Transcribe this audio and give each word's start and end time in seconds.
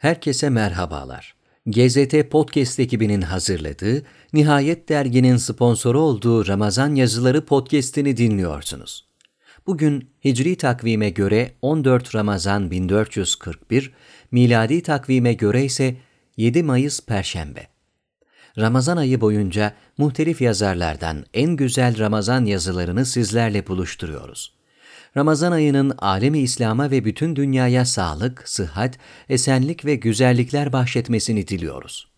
Herkese 0.00 0.48
merhabalar. 0.48 1.34
GZT 1.66 2.30
Podcast 2.30 2.80
ekibinin 2.80 3.20
hazırladığı, 3.20 4.02
Nihayet 4.32 4.88
Dergi'nin 4.88 5.36
sponsoru 5.36 6.00
olduğu 6.00 6.46
Ramazan 6.46 6.94
Yazıları 6.94 7.44
podcast'ini 7.44 8.16
dinliyorsunuz. 8.16 9.06
Bugün 9.66 10.10
Hicri 10.24 10.56
takvime 10.56 11.10
göre 11.10 11.52
14 11.62 12.14
Ramazan 12.14 12.70
1441, 12.70 13.92
miladi 14.30 14.82
takvime 14.82 15.32
göre 15.32 15.64
ise 15.64 15.96
7 16.36 16.62
Mayıs 16.62 17.00
Perşembe. 17.00 17.66
Ramazan 18.58 18.96
ayı 18.96 19.20
boyunca 19.20 19.74
muhtelif 19.98 20.40
yazarlardan 20.40 21.24
en 21.34 21.56
güzel 21.56 21.98
Ramazan 21.98 22.44
yazılarını 22.44 23.06
sizlerle 23.06 23.66
buluşturuyoruz. 23.66 24.59
Ramazan 25.16 25.52
ayının 25.52 25.92
alemi 25.98 26.38
İslam'a 26.38 26.90
ve 26.90 27.04
bütün 27.04 27.36
dünyaya 27.36 27.84
sağlık, 27.84 28.48
sıhhat, 28.48 28.98
esenlik 29.28 29.84
ve 29.84 29.94
güzellikler 29.94 30.72
bahşetmesini 30.72 31.48
diliyoruz. 31.48 32.10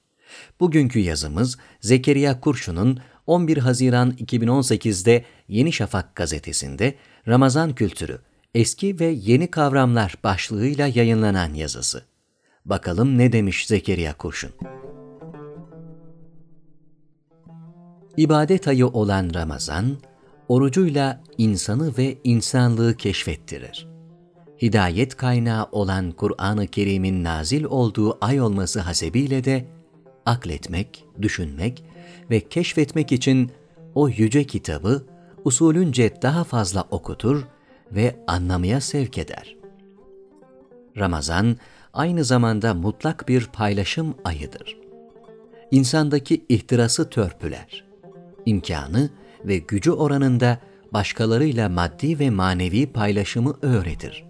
Bugünkü 0.61 0.99
yazımız 0.99 1.59
Zekeriya 1.81 2.41
Kurşun'un 2.41 3.01
11 3.27 3.57
Haziran 3.57 4.11
2018'de 4.11 5.25
Yeni 5.49 5.73
Şafak 5.73 6.17
gazetesinde 6.17 6.95
Ramazan 7.29 7.75
kültürü, 7.75 8.19
eski 8.55 9.01
ve 9.01 9.07
yeni 9.07 9.51
kavramlar 9.51 10.15
başlığıyla 10.25 10.87
yayınlanan 10.87 11.55
yazısı. 11.55 12.03
Bakalım 12.65 13.19
ne 13.19 13.33
demiş 13.33 13.67
Zekeriya 13.67 14.17
Kurşun? 14.17 14.51
İbadet 18.17 18.69
ayı 18.69 18.87
olan 18.87 19.31
Ramazan, 19.34 19.97
orucuyla 20.48 21.21
insanı 21.39 21.97
ve 21.98 22.19
insanlığı 22.25 22.97
keşfettirir. 22.97 23.89
Hidayet 24.62 25.17
kaynağı 25.17 25.69
olan 25.73 26.11
Kur'an-ı 26.11 26.67
Kerim'in 26.67 27.25
nazil 27.25 27.65
olduğu 27.65 28.19
ay 28.21 28.41
olması 28.41 28.81
hasebiyle 28.81 29.45
de 29.45 29.67
akletmek, 30.27 31.05
düşünmek 31.23 31.84
ve 32.31 32.41
keşfetmek 32.41 33.12
için 33.12 33.51
o 33.95 34.09
yüce 34.09 34.45
kitabı 34.45 35.07
usulünce 35.45 36.23
daha 36.23 36.45
fazla 36.45 36.84
okutur 36.91 37.43
ve 37.93 38.17
anlamaya 38.27 38.81
sevk 38.81 39.19
eder. 39.19 39.56
Ramazan 40.99 41.56
aynı 41.93 42.25
zamanda 42.25 42.75
mutlak 42.75 43.29
bir 43.29 43.47
paylaşım 43.47 44.15
ayıdır. 44.25 44.79
İnsandaki 45.71 46.45
ihtirası 46.49 47.11
törpüler. 47.11 47.84
İmkanı 48.47 49.11
ve 49.45 49.59
gücü 49.59 49.91
oranında 49.91 50.59
başkalarıyla 50.93 51.69
maddi 51.69 52.19
ve 52.19 52.31
manevi 52.31 52.87
paylaşımı 52.87 53.57
öğretir. 53.62 54.25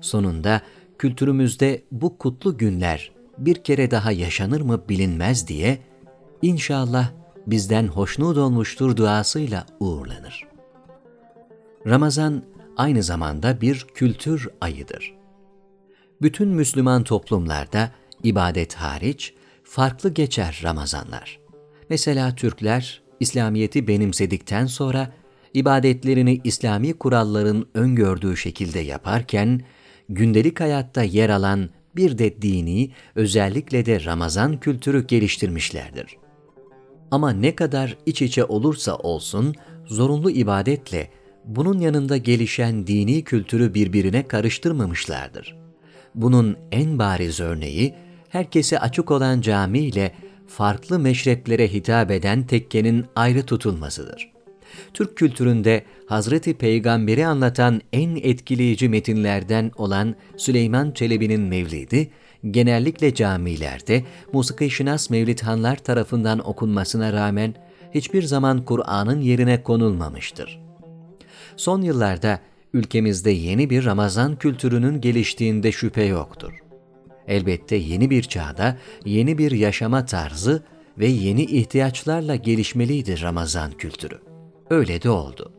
Sonunda 0.00 0.60
kültürümüzde 0.98 1.82
bu 1.92 2.18
kutlu 2.18 2.58
günler 2.58 3.12
bir 3.38 3.54
kere 3.54 3.90
daha 3.90 4.12
yaşanır 4.12 4.60
mı 4.60 4.82
bilinmez 4.88 5.48
diye 5.48 5.78
inşallah 6.42 7.10
bizden 7.46 7.86
hoşnut 7.86 8.36
olmuştur 8.36 8.96
duasıyla 8.96 9.66
uğurlanır. 9.80 10.46
Ramazan 11.86 12.42
aynı 12.76 13.02
zamanda 13.02 13.60
bir 13.60 13.86
kültür 13.94 14.48
ayıdır. 14.60 15.14
Bütün 16.22 16.48
Müslüman 16.48 17.04
toplumlarda 17.04 17.90
ibadet 18.22 18.74
hariç 18.74 19.34
farklı 19.64 20.14
geçer 20.14 20.60
Ramazanlar. 20.64 21.40
Mesela 21.90 22.34
Türkler 22.34 23.02
İslamiyet'i 23.20 23.88
benimsedikten 23.88 24.66
sonra 24.66 25.12
ibadetlerini 25.54 26.40
İslami 26.44 26.92
kuralların 26.92 27.66
öngördüğü 27.74 28.36
şekilde 28.36 28.80
yaparken 28.80 29.60
gündelik 30.08 30.60
hayatta 30.60 31.02
yer 31.02 31.30
alan 31.30 31.70
bir 31.96 32.18
de 32.18 32.42
dini, 32.42 32.90
özellikle 33.14 33.86
de 33.86 34.04
Ramazan 34.04 34.60
kültürü 34.60 35.06
geliştirmişlerdir. 35.06 36.16
Ama 37.10 37.30
ne 37.30 37.54
kadar 37.54 37.96
iç 38.06 38.22
içe 38.22 38.44
olursa 38.44 38.96
olsun 38.96 39.54
zorunlu 39.86 40.30
ibadetle 40.30 41.10
bunun 41.44 41.78
yanında 41.78 42.16
gelişen 42.16 42.86
dini 42.86 43.24
kültürü 43.24 43.74
birbirine 43.74 44.28
karıştırmamışlardır. 44.28 45.56
Bunun 46.14 46.56
en 46.72 46.98
bariz 46.98 47.40
örneği 47.40 47.94
herkese 48.28 48.78
açık 48.78 49.10
olan 49.10 49.40
cami 49.40 49.78
ile 49.78 50.12
farklı 50.48 50.98
meşreplere 50.98 51.72
hitap 51.72 52.10
eden 52.10 52.46
tekkenin 52.46 53.06
ayrı 53.16 53.42
tutulmasıdır. 53.42 54.32
Türk 54.94 55.16
kültüründe 55.16 55.84
Hazreti 56.06 56.54
Peygamber'i 56.54 57.26
anlatan 57.26 57.80
en 57.92 58.16
etkileyici 58.16 58.88
metinlerden 58.88 59.70
olan 59.76 60.14
Süleyman 60.36 60.90
Çelebi'nin 60.90 61.40
Mevlidi, 61.40 62.10
genellikle 62.50 63.14
camilerde 63.14 64.04
musiki 64.32 64.70
şinas 64.70 65.10
mevlidhanlar 65.10 65.76
tarafından 65.76 66.48
okunmasına 66.48 67.12
rağmen 67.12 67.54
hiçbir 67.94 68.22
zaman 68.22 68.64
Kur'an'ın 68.64 69.20
yerine 69.20 69.62
konulmamıştır. 69.62 70.60
Son 71.56 71.82
yıllarda 71.82 72.40
ülkemizde 72.74 73.30
yeni 73.30 73.70
bir 73.70 73.84
Ramazan 73.84 74.36
kültürünün 74.36 75.00
geliştiğinde 75.00 75.72
şüphe 75.72 76.04
yoktur. 76.04 76.67
Elbette 77.28 77.76
yeni 77.76 78.10
bir 78.10 78.22
çağda 78.22 78.76
yeni 79.04 79.38
bir 79.38 79.50
yaşama 79.50 80.06
tarzı 80.06 80.62
ve 80.98 81.06
yeni 81.06 81.42
ihtiyaçlarla 81.42 82.36
gelişmeliydi 82.36 83.20
Ramazan 83.20 83.72
kültürü. 83.72 84.18
Öyle 84.70 85.02
de 85.02 85.10
oldu. 85.10 85.52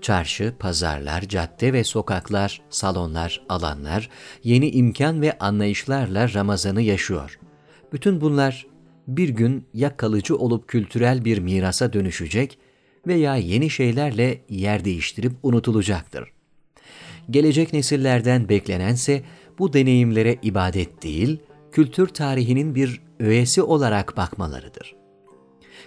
Çarşı, 0.00 0.54
pazarlar, 0.58 1.22
cadde 1.22 1.72
ve 1.72 1.84
sokaklar, 1.84 2.60
salonlar, 2.70 3.42
alanlar 3.48 4.10
yeni 4.44 4.70
imkan 4.70 5.22
ve 5.22 5.38
anlayışlarla 5.38 6.34
Ramazan'ı 6.34 6.82
yaşıyor. 6.82 7.38
Bütün 7.92 8.20
bunlar 8.20 8.66
bir 9.08 9.28
gün 9.28 9.66
ya 9.74 9.96
kalıcı 9.96 10.36
olup 10.36 10.68
kültürel 10.68 11.24
bir 11.24 11.38
mirasa 11.38 11.92
dönüşecek 11.92 12.58
veya 13.06 13.36
yeni 13.36 13.70
şeylerle 13.70 14.40
yer 14.48 14.84
değiştirip 14.84 15.32
unutulacaktır. 15.42 16.32
Gelecek 17.30 17.72
nesillerden 17.72 18.48
beklenense 18.48 19.22
bu 19.58 19.72
deneyimlere 19.72 20.38
ibadet 20.42 21.02
değil, 21.02 21.38
kültür 21.72 22.08
tarihinin 22.08 22.74
bir 22.74 23.00
öğesi 23.20 23.62
olarak 23.62 24.16
bakmalarıdır. 24.16 24.96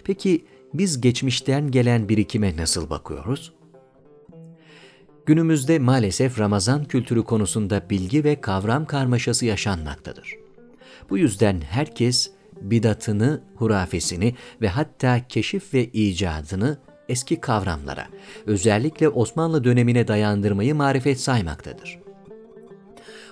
Peki 0.03 0.46
biz 0.74 1.02
geçmişten 1.02 1.72
gelen 1.72 2.09
birikime 2.09 2.57
nasıl 2.57 2.90
bakıyoruz? 2.90 3.53
Günümüzde 5.25 5.80
maalesef 5.80 6.40
Ramazan 6.40 6.85
kültürü 6.85 7.24
konusunda 7.24 7.90
bilgi 7.90 8.24
ve 8.24 8.41
kavram 8.41 8.85
karmaşası 8.85 9.46
yaşanmaktadır. 9.46 10.36
Bu 11.09 11.18
yüzden 11.18 11.62
herkes 11.62 12.31
bidatını, 12.62 13.44
hurafesini 13.56 14.36
ve 14.62 14.68
hatta 14.68 15.28
keşif 15.28 15.74
ve 15.74 15.86
icadını 15.86 16.78
eski 17.09 17.41
kavramlara, 17.41 18.07
özellikle 18.46 19.09
Osmanlı 19.09 19.63
dönemine 19.63 20.07
dayandırmayı 20.07 20.75
marifet 20.75 21.19
saymaktadır. 21.19 22.00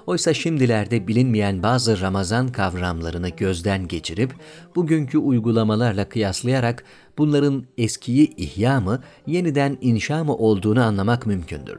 Oysa 0.07 0.34
şimdilerde 0.34 1.07
bilinmeyen 1.07 1.63
bazı 1.63 2.01
Ramazan 2.01 2.47
kavramlarını 2.47 3.29
gözden 3.29 3.88
geçirip 3.88 4.34
bugünkü 4.75 5.18
uygulamalarla 5.18 6.09
kıyaslayarak 6.09 6.84
bunların 7.18 7.66
eskiyi 7.78 8.35
ihya 8.35 8.81
mı, 8.81 9.03
yeniden 9.28 9.78
inşa 9.81 10.23
mı 10.23 10.35
olduğunu 10.35 10.84
anlamak 10.84 11.25
mümkündür. 11.25 11.78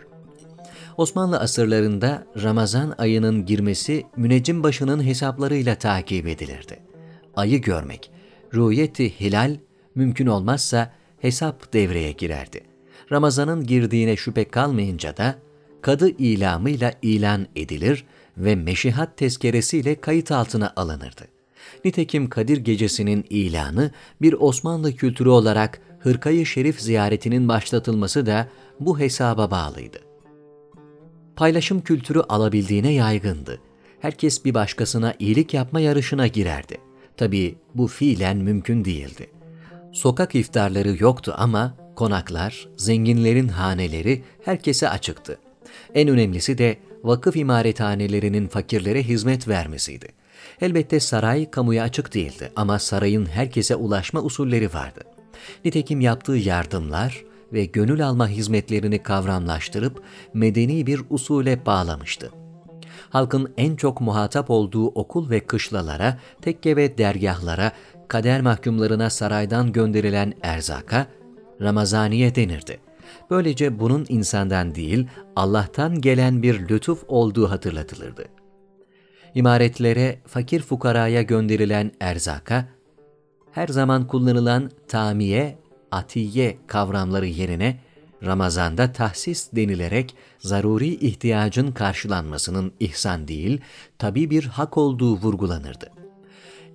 Osmanlı 0.97 1.41
asırlarında 1.41 2.27
Ramazan 2.43 2.95
ayının 2.99 3.47
girmesi 3.47 4.07
müneccim 4.17 4.63
başının 4.63 5.05
hesaplarıyla 5.05 5.75
takip 5.75 6.27
edilirdi. 6.27 6.79
Ayı 7.37 7.61
görmek, 7.61 8.11
rüyeti 8.55 9.21
hilal 9.21 9.57
mümkün 9.95 10.27
olmazsa 10.27 10.93
hesap 11.21 11.73
devreye 11.73 12.13
girerdi. 12.13 12.61
Ramazanın 13.13 13.67
girdiğine 13.67 14.17
şüphe 14.17 14.45
kalmayınca 14.45 15.17
da 15.17 15.35
kadı 15.83 16.11
ilamıyla 16.11 16.93
ilan 17.03 17.47
edilir 17.57 18.05
ve 18.39 18.55
meşihat 18.55 19.17
tezkeresiyle 19.17 20.01
kayıt 20.01 20.33
altına 20.33 20.73
alınırdı. 20.77 21.25
Nitekim 21.85 22.29
Kadir 22.29 22.57
Gecesi'nin 22.57 23.25
ilanı 23.31 23.91
bir 24.23 24.33
Osmanlı 24.33 24.93
kültürü 24.93 25.29
olarak 25.29 25.81
Hırkayı 25.99 26.47
Şerif 26.47 26.81
ziyaretinin 26.81 27.49
başlatılması 27.49 28.27
da 28.27 28.49
bu 28.81 28.99
hesaba 28.99 29.51
bağlıydı. 29.51 29.99
Paylaşım 31.37 31.81
kültürü 31.81 32.21
alabildiğine 32.21 32.93
yaygındı. 32.93 33.61
Herkes 34.01 34.45
bir 34.45 34.55
başkasına 34.55 35.15
iyilik 35.19 35.55
yapma 35.55 35.81
yarışına 35.81 36.27
girerdi. 36.27 36.79
Tabii 37.17 37.57
bu 37.75 37.87
fiilen 37.87 38.37
mümkün 38.37 38.85
değildi. 38.85 39.31
Sokak 39.93 40.35
iftarları 40.35 40.97
yoktu 41.01 41.35
ama 41.37 41.75
konaklar, 41.97 42.69
zenginlerin 42.77 43.49
haneleri 43.49 44.23
herkese 44.45 44.89
açıktı. 44.89 45.39
En 45.95 46.09
önemlisi 46.09 46.59
de 46.59 46.77
vakıf 47.05 47.37
imarethanelerinin 47.37 48.49
fakirlere 48.49 49.03
hizmet 49.03 49.49
vermesiydi. 49.49 50.09
Elbette 50.61 51.01
saray 51.01 51.51
kamuya 51.51 51.85
açık 51.85 52.15
değildi 52.15 52.53
ama 52.57 52.79
sarayın 52.79 53.27
herkese 53.27 53.77
ulaşma 53.77 54.21
usulleri 54.21 54.75
vardı. 54.75 55.01
Nitekim 55.65 56.01
yaptığı 56.01 56.37
yardımlar 56.37 57.25
ve 57.53 57.65
gönül 57.65 58.07
alma 58.07 58.29
hizmetlerini 58.29 59.03
kavramlaştırıp 59.03 60.03
medeni 60.35 60.87
bir 60.87 61.01
usule 61.11 61.67
bağlamıştı. 61.67 62.31
halkın 63.11 63.55
en 63.57 63.77
çok 63.77 64.01
muhatap 64.01 64.51
olduğu 64.51 64.87
okul 64.87 65.31
ve 65.31 65.41
kışlalara, 65.41 66.19
tekke 66.43 66.77
ve 66.77 66.99
dergahlara, 66.99 67.73
kader 68.09 68.41
mahkumlarına 68.41 69.11
saraydan 69.11 69.73
gönderilen 69.73 70.35
erzaka, 70.43 71.07
Ramazaniye 71.61 72.35
denirdi. 72.35 72.88
Böylece 73.31 73.79
bunun 73.81 74.07
insandan 74.09 74.75
değil, 74.75 75.07
Allah'tan 75.37 76.01
gelen 76.01 76.43
bir 76.43 76.69
lütuf 76.69 77.05
olduğu 77.09 77.51
hatırlatılırdı. 77.51 78.25
İmaretlere, 79.35 80.19
fakir 80.27 80.61
fukaraya 80.61 81.23
gönderilen 81.23 81.93
erzaka, 82.01 82.69
her 83.53 83.69
zaman 83.69 84.07
kullanılan 84.07 84.71
tamiye, 84.89 85.59
atiye 85.91 86.59
kavramları 86.67 87.27
yerine 87.27 87.81
Ramazan'da 88.27 88.93
tahsis 88.93 89.53
denilerek 89.53 90.15
zaruri 90.39 90.89
ihtiyacın 90.89 91.73
karşılanmasının 91.73 92.73
ihsan 92.81 93.29
değil, 93.29 93.61
tabi 93.99 94.31
bir 94.31 94.45
hak 94.45 94.77
olduğu 94.77 95.17
vurgulanırdı. 95.17 95.91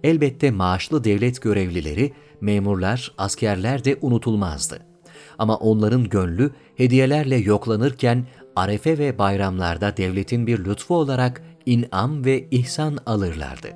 Elbette 0.04 0.52
maaşlı 0.52 1.04
devlet 1.04 1.42
görevlileri, 1.42 2.14
memurlar, 2.42 3.14
askerler 3.18 3.86
de 3.86 3.98
unutulmazdı. 4.02 4.93
Ama 5.40 5.56
onların 5.56 6.10
gönlü 6.10 6.52
hediyelerle 6.76 7.36
yoklanırken 7.36 8.26
arefe 8.56 8.98
ve 8.98 9.18
bayramlarda 9.18 9.98
devletin 9.98 10.48
bir 10.48 10.66
lütfu 10.66 10.96
olarak 10.96 11.44
inam 11.66 12.26
ve 12.26 12.48
ihsan 12.52 12.98
alırlardı. 13.06 13.68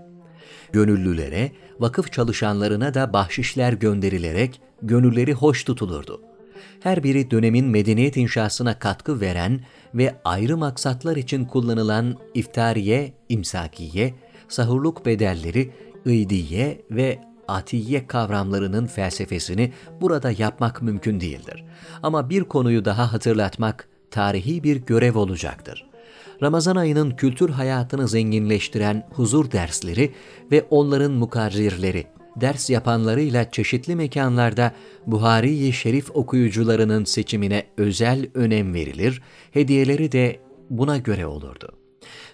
Gönüllülere, 0.72 1.52
vakıf 1.80 2.12
çalışanlarına 2.12 2.94
da 2.94 3.14
bahşişler 3.14 3.74
gönderilerek 3.74 4.62
gönülleri 4.82 5.34
hoş 5.34 5.64
tutulurdu. 5.64 6.22
Her 6.80 7.04
biri 7.04 7.32
dönemin 7.32 7.66
medeniyet 7.66 8.18
inşasına 8.18 8.80
katkı 8.80 9.22
veren 9.22 9.60
ve 9.94 10.16
ayrı 10.26 10.58
maksatlar 10.58 11.16
için 11.16 11.46
kullanılan 11.46 12.16
iftariye, 12.34 13.14
imsakiye, 13.30 14.14
sahurluk 14.48 15.06
bedelleri, 15.06 15.72
ıydiye 16.08 16.82
ve 16.92 17.20
atiye 17.48 18.08
kavramlarının 18.08 18.88
felsefesini 18.88 19.74
burada 20.02 20.32
yapmak 20.32 20.82
mümkün 20.82 21.20
değildir. 21.20 21.66
Ama 22.04 22.30
bir 22.30 22.44
konuyu 22.44 22.86
daha 22.86 23.14
hatırlatmak 23.14 23.88
tarihi 24.12 24.64
bir 24.64 24.76
görev 24.76 25.18
olacaktır. 25.18 25.86
Ramazan 26.42 26.76
ayının 26.76 27.12
kültür 27.12 27.50
hayatını 27.50 28.08
zenginleştiren 28.08 29.08
huzur 29.14 29.52
dersleri 29.52 30.14
ve 30.52 30.66
onların 30.70 31.12
mukarrirleri, 31.12 32.08
ders 32.36 32.70
yapanlarıyla 32.70 33.52
çeşitli 33.52 33.96
mekanlarda 33.96 34.72
Buhari-i 35.08 35.74
Şerif 35.74 36.16
okuyucularının 36.16 37.04
seçimine 37.04 37.66
özel 37.78 38.30
önem 38.34 38.74
verilir, 38.74 39.22
hediyeleri 39.52 40.12
de 40.12 40.40
buna 40.70 40.98
göre 40.98 41.26
olurdu. 41.26 41.87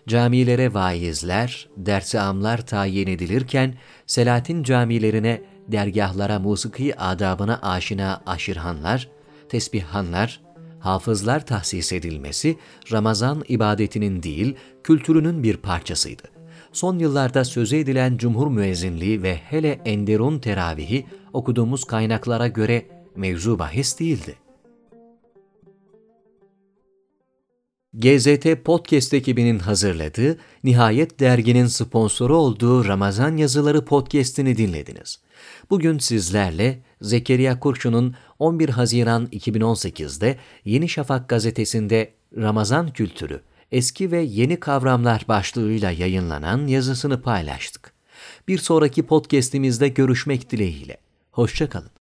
Camilere 0.08 0.74
vaizler, 0.74 1.70
dersi 1.78 2.20
amlar 2.20 2.66
tayin 2.66 3.08
edilirken, 3.08 3.75
Selatin 4.08 4.64
camilerine, 4.64 5.42
dergahlara 5.68 6.40
musiki 6.40 7.00
adabına 7.00 7.60
aşina 7.62 8.22
aşirhanlar, 8.25 9.10
tesbihhanlar, 9.50 10.42
hafızlar 10.80 11.46
tahsis 11.46 11.94
edilmesi 11.94 12.58
Ramazan 12.92 13.44
ibadetinin 13.48 14.24
değil, 14.24 14.56
kültürünün 14.84 15.44
bir 15.44 15.58
parçasıydı. 15.58 16.24
Son 16.72 17.00
yıllarda 17.00 17.46
sözü 17.46 17.75
edilen 17.75 18.18
cumhur 18.18 18.48
müezzinliği 18.48 19.24
ve 19.24 19.36
hele 19.36 19.81
enderun 19.86 20.40
teravihi 20.40 21.06
okuduğumuz 21.34 21.84
kaynaklara 21.84 22.48
göre 22.48 22.86
mevzu 23.16 23.60
bahis 23.60 24.00
değildi. 24.00 24.36
GZT 27.94 28.66
Podcast 28.66 29.13
ekibinin 29.13 29.60
hazırladığı, 29.60 30.38
Nihayet 30.63 31.19
derginin 31.19 31.66
sponsoru 31.66 32.38
olduğu 32.38 32.88
Ramazan 32.88 33.38
Yazıları 33.38 33.86
podcast'ini 33.86 34.57
dinlediniz. 34.57 35.19
Bugün 35.69 35.98
sizlerle 35.98 36.80
Zekeriya 37.01 37.60
Kurşun'un 37.60 38.16
11 38.40 38.69
Haziran 38.69 39.25
2018'de 39.25 40.38
Yeni 40.66 40.90
Şafak 40.90 41.30
gazetesinde 41.30 42.13
Ramazan 42.38 42.94
kültürü, 42.94 43.42
eski 43.72 44.12
ve 44.12 44.22
yeni 44.22 44.60
kavramlar 44.60 45.25
başlığıyla 45.28 45.92
yayınlanan 45.92 46.68
yazısını 46.68 47.22
paylaştık. 47.22 47.94
Bir 48.48 48.57
sonraki 48.57 49.04
podcast'imizde 49.04 49.88
görüşmek 49.88 50.51
dileğiyle. 50.51 50.98
Hoşçakalın. 51.31 52.03